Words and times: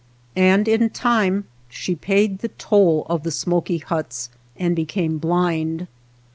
And 0.35 0.67
in 0.67 0.89
time 0.89 1.45
she 1.69 1.93
paid 1.93 2.39
the 2.39 2.47
toll 2.47 3.05
of 3.07 3.21
the 3.21 3.29
smoky 3.29 3.77
huts 3.77 4.31
and 4.57 4.75
became 4.75 5.19
'blind. 5.19 5.85